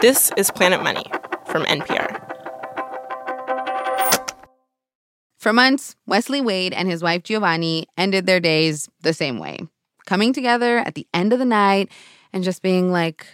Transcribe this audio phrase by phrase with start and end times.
[0.00, 1.04] This is Planet Money
[1.46, 2.24] from NPR.
[5.38, 9.58] For months, Wesley Wade and his wife Giovanni ended their days the same way
[10.06, 11.90] coming together at the end of the night
[12.32, 13.26] and just being like,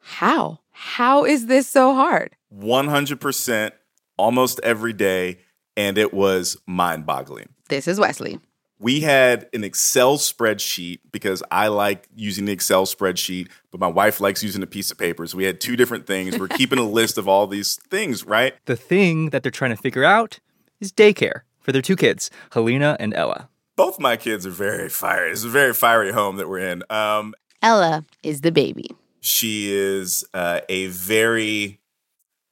[0.00, 0.60] How?
[0.70, 2.36] How is this so hard?
[2.56, 3.72] 100%
[4.16, 5.38] almost every day.
[5.76, 7.48] And it was mind boggling.
[7.68, 8.38] This is Wesley.
[8.80, 14.20] We had an Excel spreadsheet because I like using the Excel spreadsheet, but my wife
[14.20, 15.26] likes using a piece of paper.
[15.26, 16.38] So we had two different things.
[16.38, 18.54] We're keeping a list of all these things, right?
[18.66, 20.38] The thing that they're trying to figure out
[20.80, 23.48] is daycare for their two kids, Helena and Ella.
[23.74, 25.32] Both my kids are very fiery.
[25.32, 26.82] It's a very fiery home that we're in.
[26.88, 28.90] Um, Ella is the baby.
[29.20, 31.80] She is uh, a very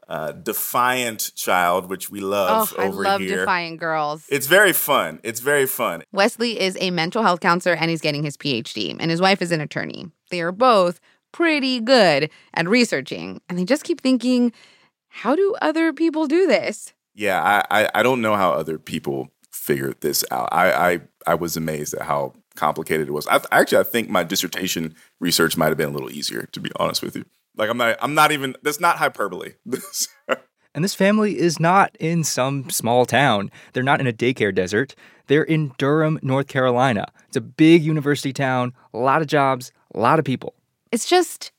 [0.08, 3.40] uh, defiant child, which we love oh, over I love here.
[3.40, 4.24] defiant girls.
[4.28, 5.20] It's very fun.
[5.22, 6.02] It's very fun.
[6.12, 9.52] Wesley is a mental health counselor and he's getting his PhD, and his wife is
[9.52, 10.10] an attorney.
[10.30, 11.00] They are both
[11.32, 14.52] pretty good at researching, and they just keep thinking,
[15.08, 16.92] how do other people do this?
[17.14, 20.48] Yeah, I, I, I don't know how other people figured this out.
[20.52, 23.26] I, I, I was amazed at how complicated it was.
[23.28, 26.70] I, actually, I think my dissertation research might have been a little easier, to be
[26.76, 27.24] honest with you.
[27.56, 29.54] Like I'm not I'm not even that's not hyperbole.
[30.74, 33.50] and this family is not in some small town.
[33.72, 34.94] They're not in a daycare desert.
[35.26, 37.06] They're in Durham, North Carolina.
[37.26, 40.54] It's a big university town, a lot of jobs, a lot of people.
[40.92, 41.50] It's just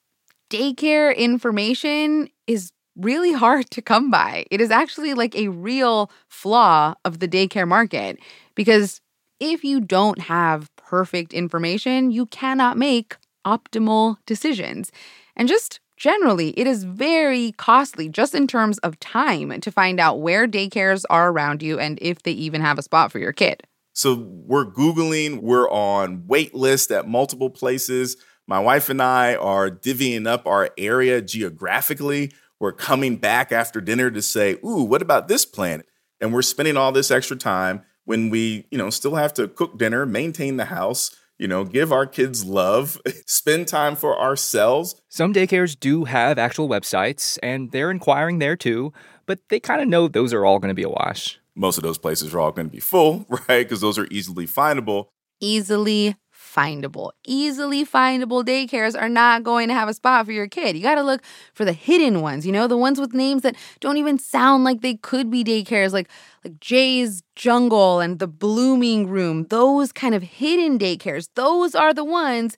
[0.50, 4.45] daycare information is really hard to come by.
[4.50, 8.20] It is actually like a real flaw of the daycare market
[8.56, 9.02] because
[9.39, 14.92] if you don't have perfect information, you cannot make optimal decisions.
[15.36, 20.22] And just Generally, it is very costly just in terms of time to find out
[20.22, 23.64] where daycares are around you and if they even have a spot for your kid.
[23.94, 28.16] So we're Googling, we're on wait list at multiple places.
[28.45, 32.32] My wife and I are divvying up our area geographically.
[32.59, 35.84] We're coming back after dinner to say, ooh, what about this plan?
[36.22, 39.80] And we're spending all this extra time when we, you know, still have to cook
[39.80, 44.95] dinner, maintain the house, you know, give our kids love, spend time for ourselves.
[45.09, 48.93] Some daycares do have actual websites, and they're inquiring there too,
[49.25, 51.39] but they kind of know those are all going to be a wash.
[51.55, 53.64] Most of those places are all going to be full, right?
[53.65, 55.08] Because those are easily findable.
[55.39, 56.15] Easily
[56.58, 57.12] findable.
[57.26, 60.76] Easily findable daycares are not going to have a spot for your kid.
[60.76, 61.22] You got to look
[61.54, 64.82] for the hidden ones, you know, the ones with names that don't even sound like
[64.82, 66.10] they could be daycares, like
[66.44, 69.44] like Jay's Jungle and the Blooming Room.
[69.50, 71.30] Those kind of hidden daycares.
[71.36, 72.56] Those are the ones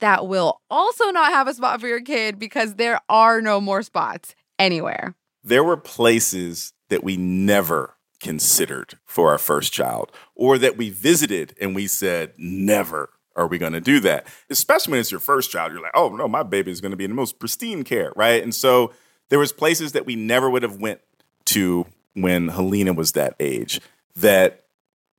[0.00, 3.82] that will also not have a spot for your kid because there are no more
[3.82, 5.14] spots anywhere.
[5.44, 11.54] There were places that we never considered for our first child or that we visited
[11.60, 14.26] and we said never are we going to do that?
[14.50, 16.96] Especially when it's your first child, you're like, oh no, my baby is going to
[16.96, 18.42] be in the most pristine care, right?
[18.42, 18.92] And so
[19.28, 21.00] there was places that we never would have went
[21.46, 23.80] to when Helena was that age
[24.16, 24.64] that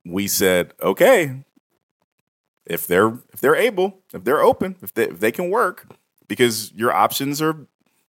[0.04, 1.44] we said, okay,
[2.66, 5.86] if they're if they're able, if they're open, if they if they can work,
[6.28, 7.66] because your options are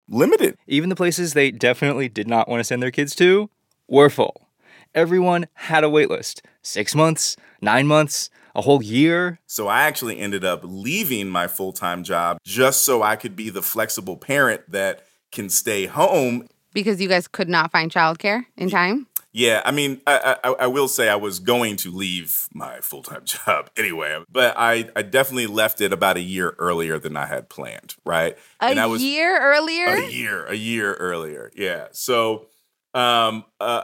[0.09, 0.57] limited.
[0.67, 3.49] Even the places they definitely did not want to send their kids to
[3.87, 4.47] were full.
[4.93, 6.41] Everyone had a wait list.
[6.61, 9.39] Six months, nine months, a whole year.
[9.47, 13.49] So I actually ended up leaving my full time job just so I could be
[13.49, 16.47] the flexible parent that can stay home.
[16.73, 19.07] Because you guys could not find childcare in time?
[19.33, 23.01] Yeah, I mean, I, I, I will say I was going to leave my full
[23.01, 27.27] time job anyway, but I, I definitely left it about a year earlier than I
[27.27, 28.37] had planned, right?
[28.59, 29.87] A and I was, year earlier?
[29.87, 31.87] A year, a year earlier, yeah.
[31.91, 32.47] So,
[32.93, 33.83] um, uh,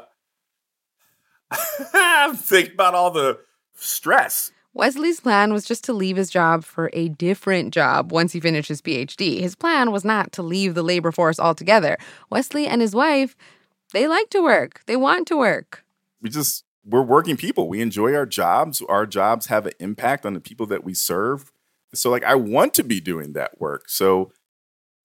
[1.94, 3.40] I'm thinking about all the
[3.76, 8.40] stress Wesley's plan was just to leave his job for a different job once he
[8.40, 9.40] finished his PhD.
[9.40, 11.98] His plan was not to leave the labor force altogether.
[12.30, 13.36] Wesley and his wife,
[13.92, 15.84] they like to work, they want to work.
[16.22, 17.68] We just, we're working people.
[17.68, 18.84] We enjoy our jobs.
[18.88, 21.52] Our jobs have an impact on the people that we serve.
[21.96, 23.90] So, like, I want to be doing that work.
[23.90, 24.32] So,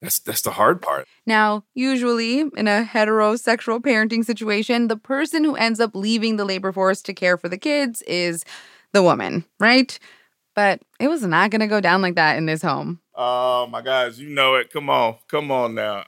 [0.03, 1.07] that's that's the hard part.
[1.27, 6.73] Now, usually in a heterosexual parenting situation, the person who ends up leaving the labor
[6.73, 8.45] force to care for the kids is
[8.93, 9.99] the woman, right?
[10.55, 13.01] But it was not going to go down like that in this home.
[13.15, 14.73] Oh, my guys, you know it.
[14.73, 15.17] Come on.
[15.29, 16.05] Come on now.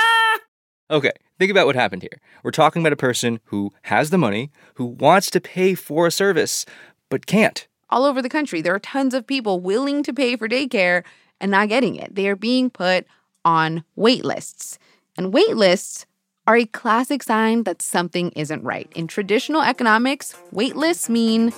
[0.90, 2.20] okay, think about what happened here.
[2.42, 6.10] We're talking about a person who has the money, who wants to pay for a
[6.10, 6.64] service,
[7.08, 7.66] but can't.
[7.90, 11.02] All over the country, there are tons of people willing to pay for daycare
[11.40, 12.14] and not getting it.
[12.14, 13.06] They are being put
[13.44, 14.78] on wait lists.
[15.16, 16.06] And wait lists
[16.50, 18.90] are a classic sign that something isn't right.
[18.96, 21.52] In traditional economics, wait lists mean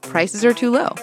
[0.00, 0.94] prices are too low.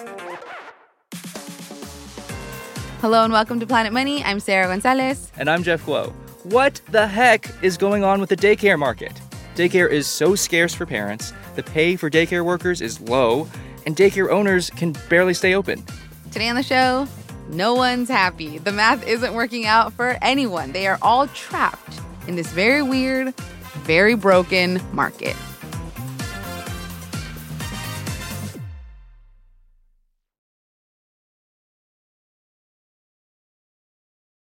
[3.00, 4.24] Hello and welcome to Planet Money.
[4.24, 5.30] I'm Sarah Gonzalez.
[5.36, 6.12] And I'm Jeff Guo.
[6.42, 9.12] What the heck is going on with the daycare market?
[9.54, 13.46] Daycare is so scarce for parents, the pay for daycare workers is low,
[13.86, 15.84] and daycare owners can barely stay open.
[16.32, 17.06] Today on the show,
[17.50, 18.58] no one's happy.
[18.58, 20.72] The math isn't working out for anyone.
[20.72, 22.00] They are all trapped
[22.30, 23.34] in this very weird,
[23.82, 25.34] very broken market.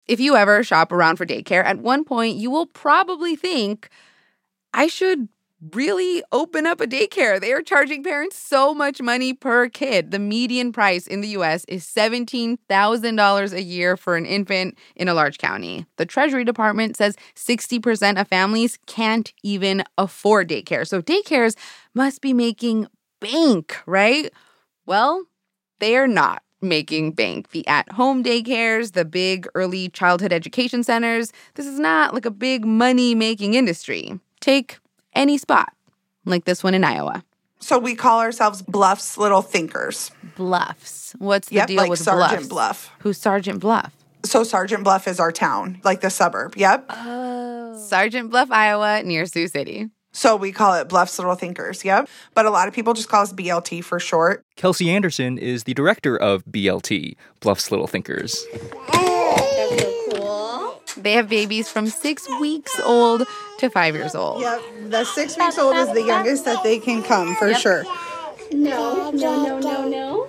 [0.07, 3.89] If you ever shop around for daycare, at one point you will probably think,
[4.75, 5.29] I should
[5.73, 7.41] really open up a daycare.
[7.41, 10.11] They are charging parents so much money per kid.
[10.11, 15.15] The median price in the US is $17,000 a year for an infant in a
[15.15, 15.87] large county.
[15.97, 20.87] The Treasury Department says 60% of families can't even afford daycare.
[20.87, 21.57] So daycares
[21.95, 22.87] must be making
[23.21, 24.33] bank, right?
[24.87, 25.25] Well,
[25.79, 27.51] they are not making bank.
[27.51, 32.31] The at home daycares, the big early childhood education centers, this is not like a
[32.31, 34.19] big money making industry.
[34.41, 34.79] Take
[35.15, 35.73] any spot,
[36.25, 37.25] like this one in Iowa.
[37.59, 40.11] So we call ourselves Bluffs Little Thinkers.
[40.37, 41.15] Bluffs.
[41.19, 42.89] What's the Yep, deal like with Sergeant Bluffs?
[42.89, 42.97] Bluff.
[43.01, 43.95] Who's Sergeant Bluff?
[44.25, 46.55] So Sergeant Bluff is our town, like the suburb.
[46.57, 46.87] Yep.
[46.89, 47.79] Oh.
[47.79, 49.89] Sergeant Bluff, Iowa, near Sioux City.
[50.13, 51.85] So we call it Bluffs Little Thinkers.
[51.85, 52.09] Yep.
[52.35, 54.43] But a lot of people just call us BLT for short.
[54.57, 58.45] Kelsey Anderson is the director of BLT, Bluff's Little Thinkers.
[60.95, 63.27] They have babies from six weeks old
[63.59, 64.43] to five years old.
[64.43, 64.61] Yep.
[64.89, 67.85] The six weeks old is the youngest that they can come for sure.
[68.53, 70.29] No, no, no, no, no.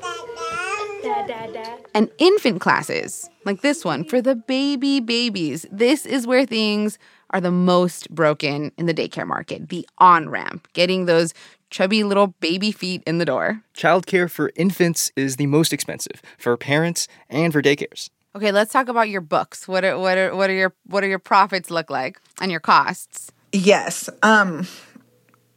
[1.03, 1.77] Da, da, da.
[1.95, 5.65] And infant classes, like this one, for the baby babies.
[5.71, 6.99] This is where things
[7.31, 11.33] are the most broken in the daycare market the on ramp, getting those
[11.69, 13.63] chubby little baby feet in the door.
[13.75, 18.09] Childcare for infants is the most expensive for parents and for daycares.
[18.35, 19.67] Okay, let's talk about your books.
[19.67, 22.61] What are what are what are your what are your profits look like and your
[22.61, 23.31] costs?
[23.51, 24.09] Yes.
[24.23, 24.67] Um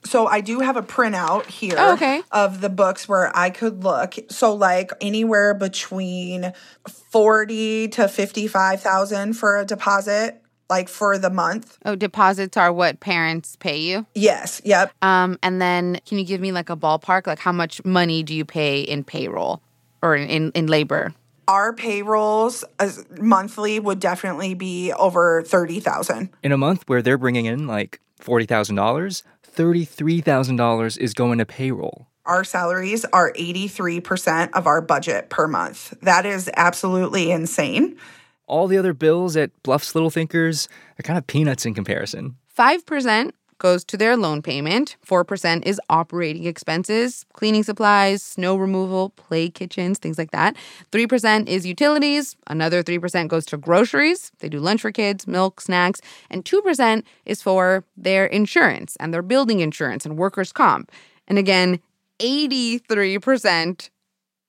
[0.04, 2.22] so I do have a printout here Oh, okay.
[2.30, 4.14] of the books where I could look.
[4.28, 6.52] So like anywhere between
[6.86, 11.78] 40 to 55,000 for a deposit like for the month.
[11.84, 14.06] Oh, deposits are what parents pay you.
[14.14, 14.92] Yes, yep.
[15.02, 17.26] Um, and then can you give me like a ballpark?
[17.26, 19.62] Like how much money do you pay in payroll
[20.02, 21.14] or in in, in labor?
[21.46, 26.30] Our payrolls as monthly would definitely be over 30,000.
[26.42, 29.22] In a month where they're bringing in like $40,000,
[29.54, 32.06] $33,000 is going to payroll.
[32.26, 35.94] Our salaries are 83% of our budget per month.
[36.00, 37.98] That is absolutely insane.
[38.46, 40.68] All the other bills at Bluff's Little Thinkers
[40.98, 42.36] are kind of peanuts in comparison.
[42.58, 44.96] 5% goes to their loan payment.
[45.06, 50.56] 4% is operating expenses, cleaning supplies, snow removal, play kitchens, things like that.
[50.92, 52.36] 3% is utilities.
[52.46, 54.32] Another 3% goes to groceries.
[54.40, 56.00] They do lunch for kids, milk, snacks.
[56.30, 60.90] And 2% is for their insurance and their building insurance and workers' comp.
[61.26, 61.80] And again,
[62.20, 63.90] 83%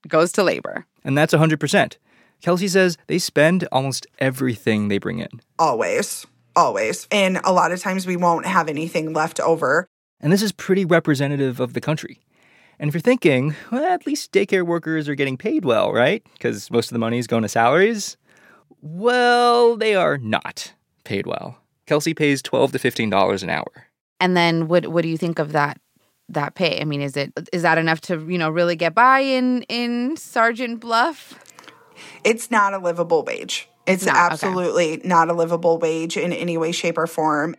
[0.08, 0.86] goes to labor.
[1.04, 1.98] And that's 100%.
[2.42, 5.42] Kelsey says they spend almost everything they bring in.
[5.58, 6.28] Always.
[6.56, 7.08] Always.
[7.12, 9.88] And a lot of times we won't have anything left over.
[10.20, 12.20] And this is pretty representative of the country.
[12.80, 16.26] And if you're thinking, well, at least daycare workers are getting paid well, right?
[16.34, 18.18] Because most of the money is going to salaries.
[18.82, 20.74] Well, they are not
[21.04, 21.58] paid well.
[21.86, 23.88] Kelsey pays 12 to $15 an hour.
[24.20, 25.80] And then what what do you think of that
[26.30, 26.82] that pay?
[26.82, 30.18] I mean, is it is that enough to, you know, really get by in in
[30.18, 31.40] Sergeant Bluff?
[32.24, 33.70] It's not a livable wage.
[33.88, 34.34] It's, not, okay.
[34.34, 37.56] absolutely not a livable wage in any way, shape, or form.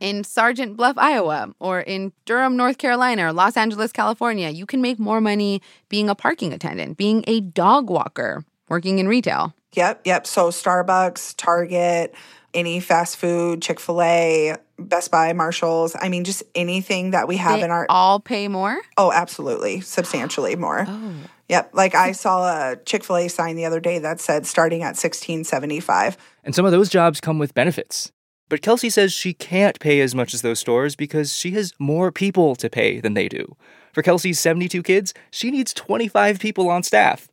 [0.00, 4.80] In Sergeant Bluff, Iowa, or in Durham, North Carolina, or Los Angeles, California, you can
[4.80, 9.54] make more money being a parking attendant, being a dog walker, working in retail.
[9.72, 10.26] Yep, yep.
[10.26, 12.14] So Starbucks, Target,
[12.54, 15.96] any fast food, Chick fil A, Best Buy, Marshalls.
[16.00, 17.86] I mean, just anything that we have They in our.
[17.88, 18.80] all pay more.
[18.96, 19.80] Oh, absolutely.
[19.80, 20.86] Substantially more.
[20.88, 21.14] Oh.
[21.48, 21.70] Yep.
[21.72, 24.96] Like I saw a Chick fil A sign the other day that said starting at
[24.96, 26.16] sixteen seventy five.
[26.44, 28.12] And some of those jobs come with benefits.
[28.48, 32.10] But Kelsey says she can't pay as much as those stores because she has more
[32.10, 33.56] people to pay than they do.
[33.92, 37.28] For Kelsey's 72 kids, she needs 25 people on staff.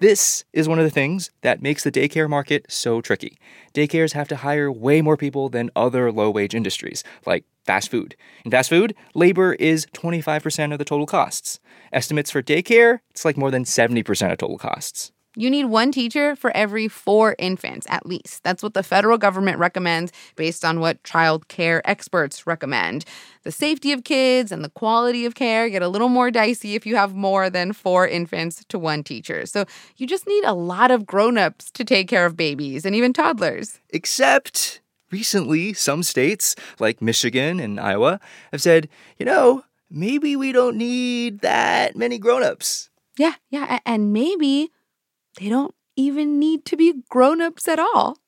[0.00, 3.36] This is one of the things that makes the daycare market so tricky.
[3.74, 8.16] Daycares have to hire way more people than other low wage industries, like fast food.
[8.42, 11.60] In fast food, labor is 25% of the total costs.
[11.92, 15.12] Estimates for daycare, it's like more than 70% of total costs.
[15.36, 18.42] You need one teacher for every four infants, at least.
[18.42, 23.04] That's what the federal government recommends based on what child care experts recommend.
[23.44, 26.84] The safety of kids and the quality of care get a little more dicey if
[26.84, 29.46] you have more than four infants to one teacher.
[29.46, 33.12] So you just need a lot of grown-ups to take care of babies and even
[33.12, 33.78] toddlers.
[33.90, 34.80] Except
[35.12, 38.18] recently, some states, like Michigan and Iowa,
[38.50, 42.90] have said, you know, maybe we don't need that many grown-ups.
[43.16, 43.78] Yeah, yeah.
[43.86, 44.70] And maybe
[45.40, 48.18] they don't even need to be grown-ups at all.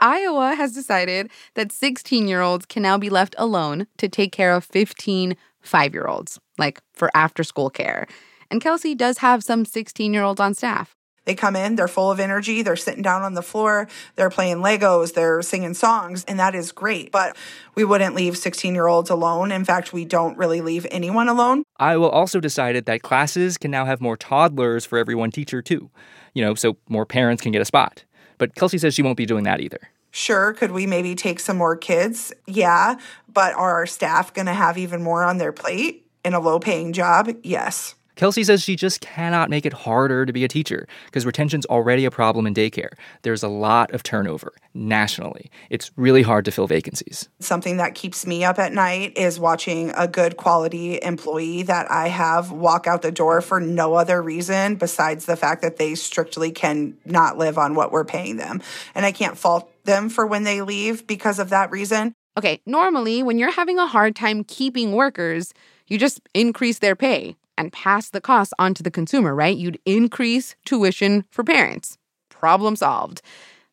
[0.00, 5.34] Iowa has decided that 16-year-olds can now be left alone to take care of 15
[5.64, 8.06] 5-year-olds, like for after-school care.
[8.50, 10.94] And Kelsey does have some 16-year-olds on staff.
[11.28, 14.58] They come in, they're full of energy, they're sitting down on the floor, they're playing
[14.58, 17.12] Legos, they're singing songs, and that is great.
[17.12, 17.36] But
[17.74, 19.52] we wouldn't leave 16 year olds alone.
[19.52, 21.64] In fact, we don't really leave anyone alone.
[21.76, 25.90] Iowa also decided that classes can now have more toddlers for every one teacher, too.
[26.38, 28.04] You know, so more parents can get a spot.
[28.38, 29.80] But Kelsey says she won't be doing that either.
[30.12, 32.32] Sure, could we maybe take some more kids?
[32.46, 36.38] Yeah, but are our staff going to have even more on their plate in a
[36.38, 37.28] low paying job?
[37.42, 37.96] Yes.
[38.18, 42.04] Kelsey says she just cannot make it harder to be a teacher because retention's already
[42.04, 42.90] a problem in daycare.
[43.22, 45.52] There's a lot of turnover nationally.
[45.70, 47.28] It's really hard to fill vacancies.
[47.38, 52.08] Something that keeps me up at night is watching a good quality employee that I
[52.08, 56.50] have walk out the door for no other reason besides the fact that they strictly
[56.50, 58.60] can not live on what we're paying them.
[58.96, 62.14] And I can't fault them for when they leave because of that reason.
[62.36, 65.54] Okay, normally when you're having a hard time keeping workers,
[65.86, 69.56] you just increase their pay and pass the costs on to the consumer, right?
[69.56, 71.98] You'd increase tuition for parents.
[72.30, 73.20] Problem solved.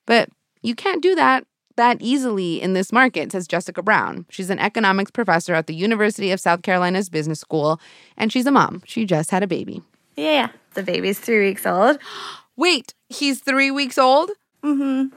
[0.06, 0.30] But
[0.62, 1.46] you can't do that
[1.78, 4.26] that easily in this market, says Jessica Brown.
[4.30, 7.80] She's an economics professor at the University of South Carolina's Business School,
[8.18, 8.82] and she's a mom.
[8.86, 9.82] She just had a baby.
[10.16, 10.50] Yeah, yeah.
[10.74, 12.00] The baby's three weeks old.
[12.56, 14.32] Wait, he's three weeks old?
[14.64, 15.14] Mm-hmm.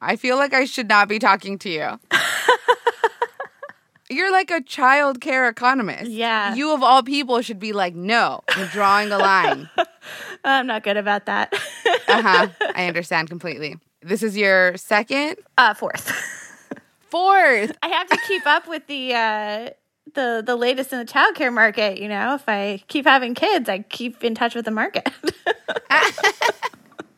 [0.00, 1.98] I feel like I should not be talking to you.
[4.08, 6.10] You're like a child care economist.
[6.10, 6.54] Yeah.
[6.54, 9.68] You, of all people, should be like, no, you're drawing a line.
[10.44, 11.52] I'm not good about that.
[12.08, 12.48] uh huh.
[12.74, 13.76] I understand completely.
[14.02, 16.08] This is your second, uh, fourth.
[17.10, 17.72] fourth.
[17.82, 19.70] I have to keep up with the uh,
[20.14, 21.98] the the latest in the childcare market.
[21.98, 25.08] You know, if I keep having kids, I keep in touch with the market.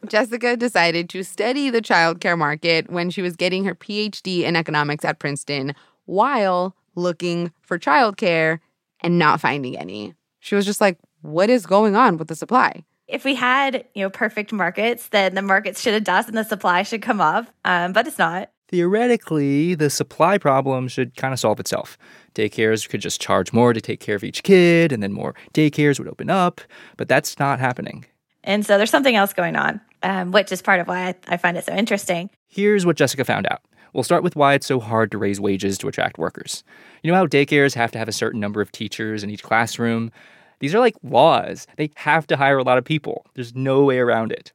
[0.07, 5.05] Jessica decided to study the childcare market when she was getting her PhD in economics
[5.05, 5.75] at Princeton
[6.09, 8.59] while looking for childcare
[9.01, 10.15] and not finding any.
[10.41, 12.85] She was just like, what is going on with the supply?
[13.09, 16.83] if we had you know perfect markets, then the markets should adjust and the supply
[16.83, 17.49] should come up.
[17.65, 18.51] Um, but it's not.
[18.69, 21.97] Theoretically, the supply problem should kind of solve itself.
[22.35, 25.99] Daycares could just charge more to take care of each kid, and then more daycares
[25.99, 26.61] would open up,
[26.99, 28.05] but that's not happening.
[28.45, 31.37] And so there's something else going on, um, which is part of why I, I
[31.39, 32.29] find it so interesting.
[32.47, 33.63] Here's what Jessica found out.
[33.93, 36.65] We'll start with why it's so hard to raise wages to attract workers.
[37.03, 40.11] You know how daycares have to have a certain number of teachers in each classroom?
[40.61, 41.67] These are like laws.
[41.77, 43.25] They have to hire a lot of people.
[43.35, 44.53] There's no way around it.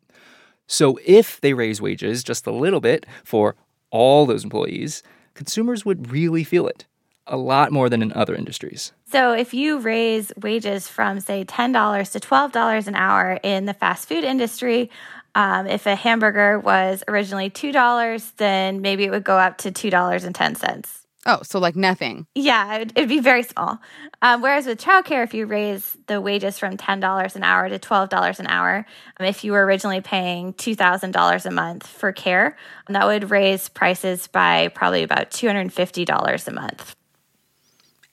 [0.68, 3.56] So if they raise wages just a little bit for
[3.90, 6.86] all those employees, consumers would really feel it.
[7.28, 8.92] A lot more than in other industries.
[9.06, 14.10] So if you raise wages from, say, $10 to $12 an hour in the fast
[14.10, 14.90] food industry,
[15.36, 21.00] um, if a hamburger was originally $2, then maybe it would go up to $2.10.
[21.26, 22.28] Oh, so like nothing.
[22.36, 23.80] Yeah, it'd, it'd be very small.
[24.22, 28.40] Um, whereas with childcare, if you raise the wages from $10 an hour to $12
[28.40, 28.86] an hour,
[29.20, 32.58] um, if you were originally paying $2,000 a month for care,
[32.90, 36.96] that would raise prices by probably about $250 a month.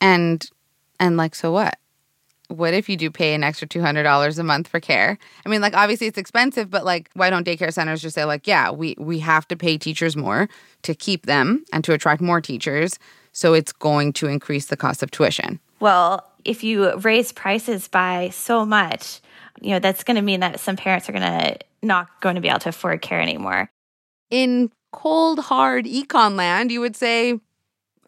[0.00, 0.48] And
[0.98, 1.79] and like so what?
[2.50, 5.18] What if you do pay an extra $200 a month for care?
[5.46, 8.46] I mean like obviously it's expensive, but like why don't daycare centers just say like,
[8.46, 10.48] yeah, we we have to pay teachers more
[10.82, 12.98] to keep them and to attract more teachers,
[13.32, 15.60] so it's going to increase the cost of tuition.
[15.78, 19.20] Well, if you raise prices by so much,
[19.60, 22.40] you know, that's going to mean that some parents are going to not going to
[22.40, 23.70] be able to afford care anymore.
[24.30, 27.38] In cold hard econ land, you would say,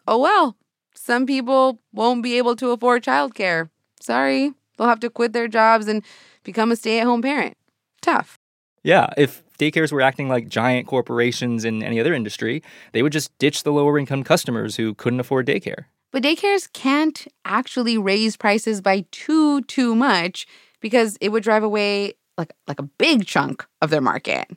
[0.05, 0.57] "Oh well,
[0.93, 3.69] some people won't be able to afford childcare.
[4.03, 6.03] Sorry, they'll have to quit their jobs and
[6.43, 7.55] become a stay-at-home parent."
[8.01, 8.37] Tough.
[8.83, 13.35] Yeah, if daycares were acting like giant corporations in any other industry, they would just
[13.37, 15.85] ditch the lower income customers who couldn't afford daycare.
[16.11, 20.45] But daycares can't actually raise prices by too too much
[20.81, 24.51] because it would drive away like like a big chunk of their market.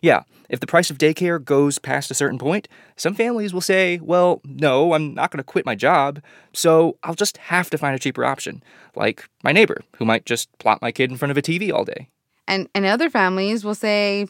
[0.00, 3.98] Yeah, if the price of daycare goes past a certain point, some families will say,
[4.02, 7.94] well, no, I'm not going to quit my job, so I'll just have to find
[7.94, 8.62] a cheaper option,
[8.96, 11.84] like my neighbor, who might just plop my kid in front of a TV all
[11.84, 12.08] day.
[12.46, 14.26] And and other families will say,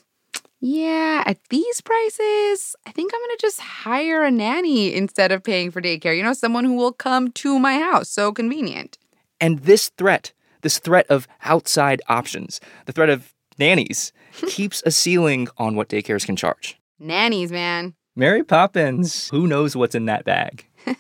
[0.61, 5.45] "Yeah, at these prices, I think I'm going to just hire a nanny instead of
[5.45, 6.17] paying for daycare.
[6.17, 8.09] You know, someone who will come to my house.
[8.09, 8.99] So convenient."
[9.41, 10.33] And this threat,
[10.63, 14.13] this threat of outside options, the threat of nannies,
[14.47, 16.79] keeps a ceiling on what daycares can charge.
[16.99, 17.95] Nannies, man.
[18.17, 19.29] Mary Poppins.
[19.31, 20.67] Who knows what's in that bag?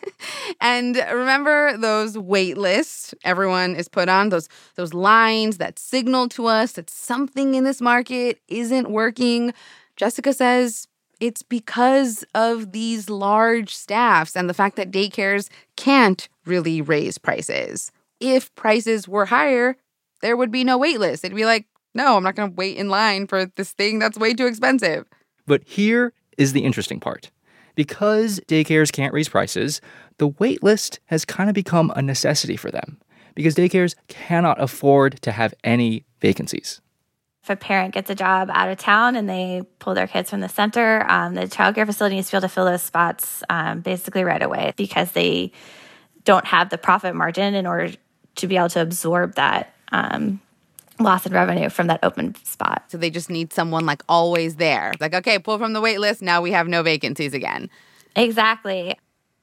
[0.61, 6.47] And remember those wait lists everyone is put on, those those lines that signal to
[6.47, 9.53] us that something in this market isn't working.
[9.97, 10.89] Jessica says
[11.21, 17.93] it's because of these large staffs and the fact that daycares can't really raise prices.
[18.21, 19.77] If prices were higher,
[20.23, 21.25] there would be no wait list.
[21.25, 21.67] It'd be like,
[21.99, 25.05] no, I'm not going to wait in line for this thing that's way too expensive.
[25.47, 27.31] But here is the interesting part.
[27.75, 29.81] Because daycares can't raise prices,
[30.19, 32.99] the wait list has kind of become a necessity for them
[33.35, 36.81] because daycares cannot afford to have any vacancies.
[37.43, 40.41] If a parent gets a job out of town and they pull their kids from
[40.41, 43.81] the center, um, the childcare facility needs to be able to fill those spots um,
[43.81, 45.53] basically right away because they
[46.25, 47.93] don't have the profit margin in order
[48.37, 50.41] to be able to absorb that um,
[51.01, 52.85] loss in revenue from that open spot.
[52.89, 54.93] So they just need someone like always there.
[55.01, 56.23] Like, okay, pull from the wait list.
[56.23, 57.71] Now we have no vacancies again.
[58.17, 58.99] Exactly.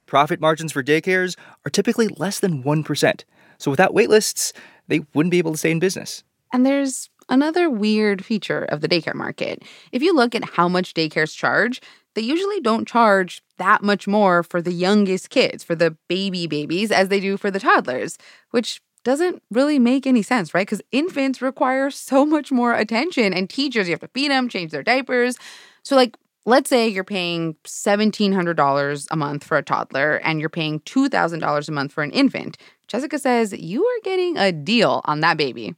[0.06, 1.36] Profit margins for daycares
[1.66, 3.24] are typically less than 1%.
[3.58, 4.54] So without wait lists,
[4.88, 6.24] they wouldn't be able to stay in business.
[6.54, 9.64] And there's another weird feature of the daycare market.
[9.92, 11.82] If you look at how much daycares charge,
[12.14, 16.92] they usually don't charge that much more for the youngest kids, for the baby babies,
[16.92, 18.18] as they do for the toddlers,
[18.52, 20.68] which doesn't really make any sense, right?
[20.68, 24.72] Because infants require so much more attention and teachers, you have to feed them, change
[24.72, 25.38] their diapers.
[25.84, 30.80] So, like, let's say you're paying $1,700 a month for a toddler and you're paying
[30.82, 32.58] $2,000 a month for an infant.
[32.88, 35.76] Jessica says you are getting a deal on that baby.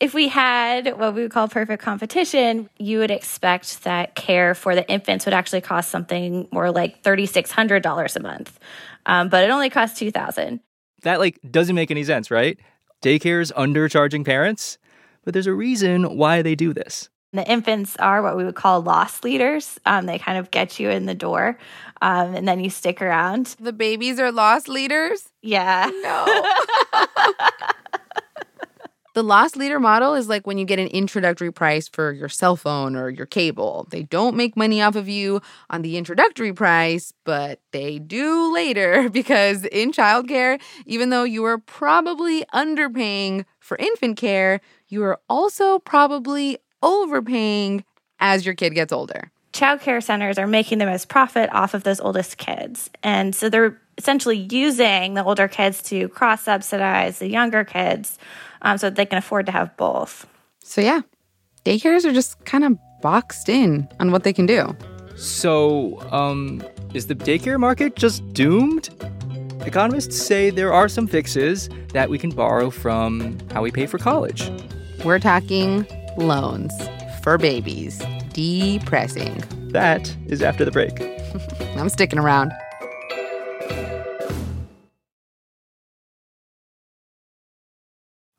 [0.00, 4.74] If we had what we would call perfect competition, you would expect that care for
[4.74, 8.58] the infants would actually cost something more like $3,600 a month.
[9.06, 10.60] Um, but it only costs 2000
[11.04, 12.58] That like doesn't make any sense, right?
[13.02, 14.78] Daycare's undercharging parents,
[15.24, 17.08] but there's a reason why they do this.
[17.32, 19.78] The infants are what we would call loss leaders.
[19.86, 21.58] Um, they kind of get you in the door,
[22.00, 23.56] um, and then you stick around.
[23.58, 25.28] The babies are loss leaders?
[25.42, 25.90] Yeah.
[26.02, 26.44] No.
[29.14, 32.56] the loss leader model is like when you get an introductory price for your cell
[32.56, 33.86] phone or your cable.
[33.90, 39.08] They don't make money off of you on the introductory price, but they do later
[39.12, 45.78] because in childcare, even though you are probably underpaying for infant care, you are also
[45.78, 47.84] probably overpaying
[48.18, 49.30] as your kid gets older.
[49.52, 52.90] Childcare centers are making the most profit off of those oldest kids.
[53.04, 58.18] And so they're essentially using the older kids to cross subsidize the younger kids
[58.64, 60.26] um, so that they can afford to have both.
[60.64, 61.02] So, yeah,
[61.64, 64.74] daycares are just kind of boxed in on what they can do.
[65.16, 66.62] So, um,
[66.94, 68.88] is the daycare market just doomed?
[69.66, 73.98] Economists say there are some fixes that we can borrow from how we pay for
[73.98, 74.50] college.
[75.04, 76.72] We're talking loans
[77.22, 78.02] for babies.
[78.32, 79.42] Depressing.
[79.70, 81.00] That is after the break.
[81.78, 82.52] I'm sticking around.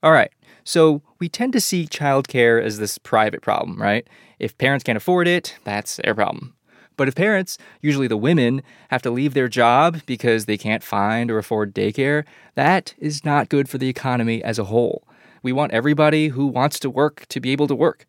[0.06, 0.32] All right.
[0.64, 4.08] So we tend to see childcare as this private problem, right?
[4.38, 6.54] If parents can't afford it, that's their problem.
[6.96, 11.32] But if parents, usually the women, have to leave their job because they can't find
[11.32, 15.08] or afford daycare, that is not good for the economy as a whole.
[15.42, 18.06] We want everybody who wants to work to be able to work.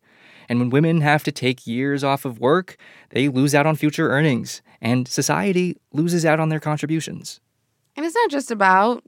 [0.47, 2.77] And when women have to take years off of work,
[3.09, 7.39] they lose out on future earnings, and society loses out on their contributions.
[7.95, 9.03] And it's not just about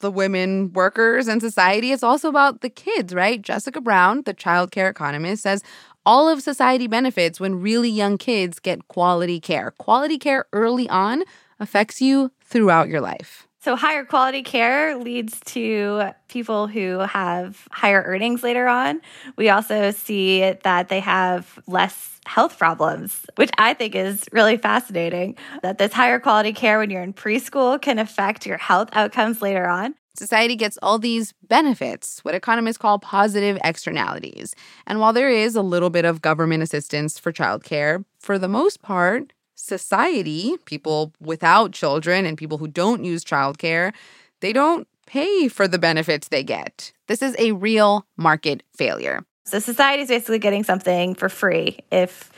[0.00, 3.40] the women workers and society, it's also about the kids, right?
[3.40, 5.62] Jessica Brown, the child care economist, says
[6.04, 9.72] all of society benefits when really young kids get quality care.
[9.72, 11.24] Quality care early on
[11.58, 13.45] affects you throughout your life.
[13.66, 19.00] So, higher quality care leads to people who have higher earnings later on.
[19.34, 25.34] We also see that they have less health problems, which I think is really fascinating.
[25.64, 29.66] That this higher quality care when you're in preschool can affect your health outcomes later
[29.66, 29.96] on.
[30.16, 34.54] Society gets all these benefits, what economists call positive externalities.
[34.86, 38.80] And while there is a little bit of government assistance for childcare, for the most
[38.80, 43.92] part, society, people without children and people who don't use childcare,
[44.40, 46.92] they don't pay for the benefits they get.
[47.08, 49.24] This is a real market failure.
[49.44, 52.32] So society is basically getting something for free if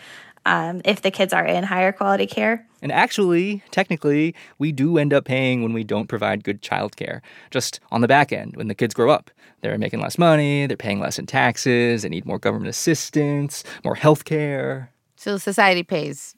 [0.47, 2.67] um, if the kids are in higher quality care.
[2.81, 7.21] And actually, technically, we do end up paying when we don't provide good childcare.
[7.51, 10.77] Just on the back end, when the kids grow up, they're making less money, they're
[10.77, 14.91] paying less in taxes, they need more government assistance, more health care.
[15.17, 16.35] So society pays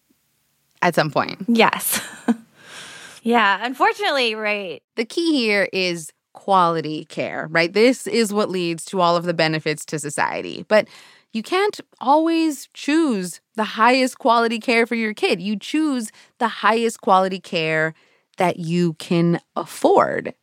[0.83, 1.39] at some point.
[1.49, 2.01] Yes.
[3.23, 4.83] yeah, unfortunately, right.
[4.97, 7.73] The key here is quality care, right?
[7.73, 10.65] This is what leads to all of the benefits to society.
[10.69, 10.89] But
[11.33, 15.41] you can't always choose the highest quality care for your kid.
[15.41, 17.95] You choose the highest quality care
[18.37, 20.35] that you can afford.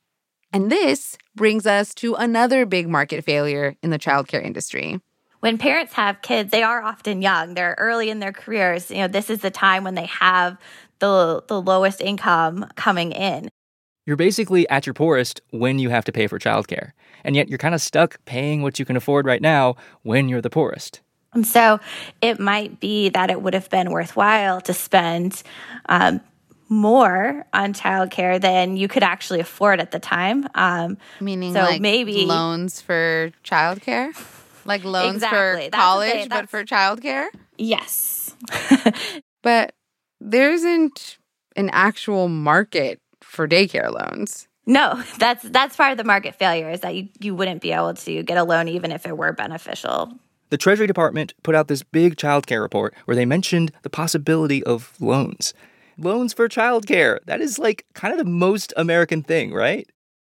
[0.54, 5.02] And this brings us to another big market failure in the childcare industry.
[5.40, 7.54] When parents have kids, they are often young.
[7.54, 8.90] They're early in their careers.
[8.90, 10.58] You know, this is the time when they have
[11.00, 13.50] the the lowest income coming in.
[14.06, 16.92] You're basically at your poorest when you have to pay for childcare.
[17.24, 20.42] And yet you're kind of stuck paying what you can afford right now when you're
[20.42, 21.02] the poorest.
[21.34, 21.80] And so
[22.22, 25.44] it might be that it would have been worthwhile to spend
[25.88, 26.22] um,
[26.70, 30.48] more on childcare than you could actually afford at the time.
[30.56, 34.16] Um, Meaning So like maybe- loans for childcare?
[34.68, 35.66] Like loans Exactly.
[35.66, 36.30] for That's college, thing.
[36.30, 37.28] but for childcare?
[37.58, 38.36] yes.
[39.44, 39.74] But
[40.20, 41.18] there isn't
[41.56, 44.48] an actual market for daycare loans.
[44.66, 47.94] No, that's that's part of the market failure is that you, you wouldn't be able
[47.94, 50.12] to get a loan even if it were beneficial.
[50.50, 54.94] The Treasury Department put out this big childcare report where they mentioned the possibility of
[55.00, 55.54] loans.
[55.98, 57.20] Loans for childcare.
[57.26, 59.90] That is like kind of the most American thing, right?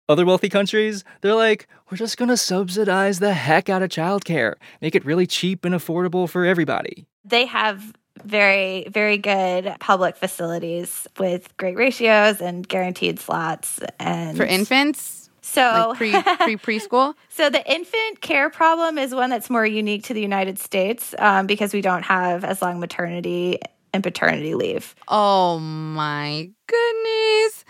[0.09, 4.55] Other wealthy countries, they're like, we're just going to subsidize the heck out of childcare,
[4.81, 7.07] make it really cheap and affordable for everybody.
[7.25, 7.93] They have
[8.25, 15.31] very very good public facilities with great ratios and guaranteed slots and For infants?
[15.41, 16.11] so Like pre
[16.57, 17.15] pre preschool?
[17.29, 21.47] So the infant care problem is one that's more unique to the United States um,
[21.47, 23.61] because we don't have as long maternity
[23.93, 24.95] and paternity leave.
[25.07, 27.65] Oh my goodness.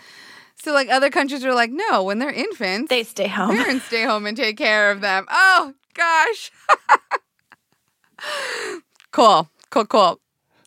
[0.69, 3.57] So like other countries are like, no, when they're infants, They stay home.
[3.57, 5.25] parents stay home and take care of them.
[5.31, 6.51] Oh gosh.
[9.13, 9.49] cool.
[9.71, 10.21] Cool, cool.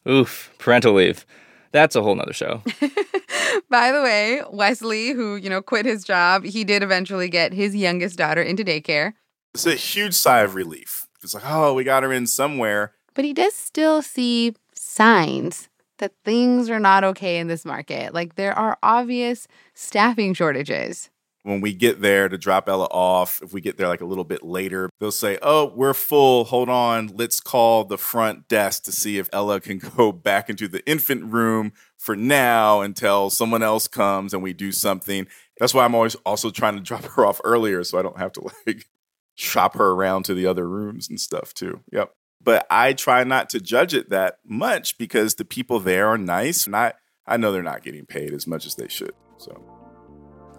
[0.10, 1.24] Oof, parental leave.
[1.72, 2.64] That's a whole nother show.
[3.70, 7.76] By the way, Wesley, who, you know, quit his job, he did eventually get his
[7.76, 9.14] youngest daughter into daycare,
[9.54, 11.06] It's a huge sigh of relief.
[11.24, 12.94] It's like, oh, we got her in somewhere.
[13.14, 15.70] but he does still see signs
[16.02, 18.14] that things are not okay in this market.
[18.14, 21.10] Like there are obvious staffing shortages.
[21.44, 24.24] When we get there to drop Ella off, if we get there like a little
[24.24, 26.44] bit later, they'll say, oh, we're full.
[26.44, 27.08] Hold on.
[27.16, 31.34] Let's call the front desk to see if Ella can go back into the infant
[31.34, 35.26] room for now until someone else comes and we do something.
[35.60, 38.34] That's why I'm always also trying to drop her off earlier so I don't have
[38.34, 38.86] to like
[39.36, 41.82] shop her around to the other rooms and stuff too.
[41.92, 42.14] Yep.
[42.44, 46.66] But I try not to judge it that much because the people there are nice
[46.66, 46.94] and I,
[47.28, 49.14] I know they're not getting paid as much as they should.
[49.38, 49.64] So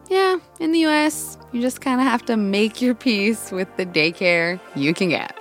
[0.08, 3.86] Yeah, in the US, you just kind of have to make your peace with the
[3.86, 5.36] daycare you can get.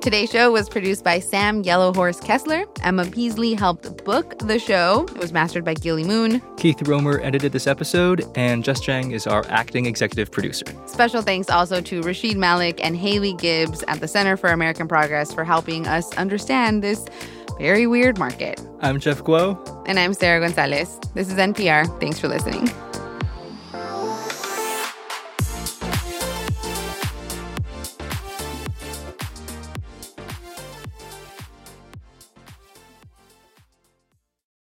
[0.00, 2.64] Today's show was produced by Sam Yellowhorse Kessler.
[2.82, 5.06] Emma Peasley helped book the show.
[5.10, 6.40] It was mastered by Gilly Moon.
[6.56, 10.64] Keith Romer edited this episode, and Jess Jiang is our acting executive producer.
[10.86, 15.34] Special thanks also to Rasheed Malik and Haley Gibbs at the Center for American Progress
[15.34, 17.04] for helping us understand this
[17.58, 18.58] very weird market.
[18.80, 19.84] I'm Jeff Guo.
[19.86, 20.98] And I'm Sarah Gonzalez.
[21.12, 22.00] This is NPR.
[22.00, 22.70] Thanks for listening.